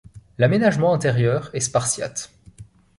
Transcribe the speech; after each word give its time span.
L’aménagement 0.39 0.95
intérieur 0.95 1.51
est 1.53 1.59
spartiate. 1.59 2.31